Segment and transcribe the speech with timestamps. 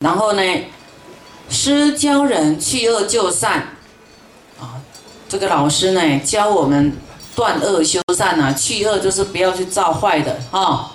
[0.00, 0.42] 然后呢，
[1.50, 3.76] 师教人去恶就善，
[4.58, 4.80] 啊，
[5.28, 6.96] 这个老师呢教我们
[7.36, 10.90] 断恶修善啊，去恶就是不要去造坏的啊，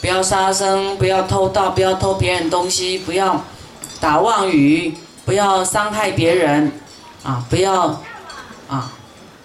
[0.00, 3.44] 不要杀生，不要偷盗，不要偷别人东西，不要
[4.00, 4.92] 打妄语，
[5.24, 6.72] 不要伤害别人，
[7.22, 8.02] 啊，不要
[8.68, 8.92] 啊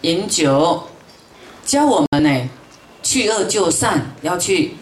[0.02, 0.88] 饮酒，
[1.64, 2.50] 教我们呢
[3.04, 4.76] 去恶就善，要去。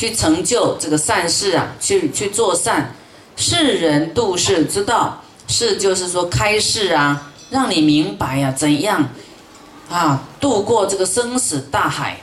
[0.00, 2.94] 去成就这个善事啊，去去做善，
[3.36, 9.10] 世人度世之道，是就是说开示啊，让你明白呀，怎样
[9.90, 12.18] 啊度过这个生死大海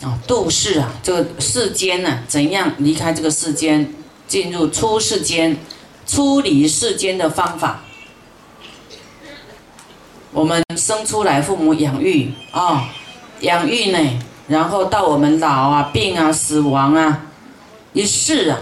[0.00, 3.92] 啊，度世啊，这个世间呢，怎样离开这个世间，
[4.26, 5.58] 进入出世间，
[6.06, 7.82] 出离世间的方法。
[10.32, 12.88] 我们生出来，父母养育啊，
[13.40, 14.22] 养育呢。
[14.50, 17.22] 然后到我们老啊、病啊、死亡啊，
[17.92, 18.58] 一世啊，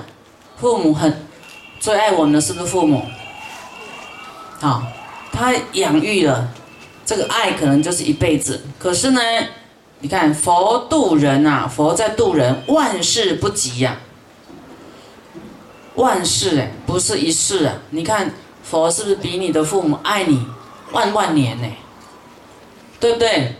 [0.59, 1.27] 父母很
[1.81, 3.03] 最爱我们的是不是父母？
[4.61, 4.83] 好，
[5.33, 6.47] 他养育了，
[7.07, 8.67] 这个爱可能就是一辈子。
[8.79, 9.21] 可是呢，
[10.01, 13.97] 你看佛度人啊，佛在度人，万事不及呀。
[15.95, 17.73] 万事哎，不是一世啊。
[17.93, 18.31] 你看
[18.63, 20.47] 佛是不是比你的父母爱你
[20.93, 21.67] 万万年呢？
[23.01, 23.57] 对不对？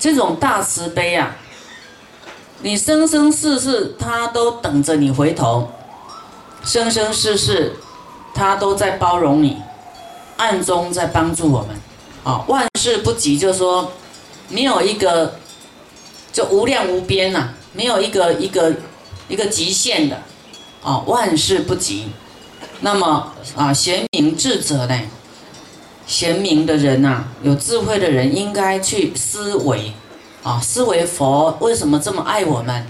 [0.00, 1.36] 这种大慈悲啊，
[2.62, 5.70] 你生生世世他都等着你回头，
[6.64, 7.76] 生生世世
[8.34, 9.58] 他都在包容你，
[10.38, 11.76] 暗中在帮助我们，
[12.24, 13.92] 啊，万事不及，就说
[14.48, 15.34] 没有一个
[16.32, 18.74] 就无量无边呐，没有一个一个
[19.28, 20.16] 一个极限的，
[20.82, 22.08] 啊，万事不及。
[22.80, 24.98] 那么啊，贤明智者呢？
[26.10, 29.92] 贤明的人呐，有智慧的人应该去思维，
[30.42, 32.84] 啊，思维佛为什么这么爱我们？